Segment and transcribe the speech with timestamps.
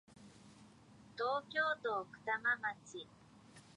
[1.15, 3.07] 東京都奥多摩町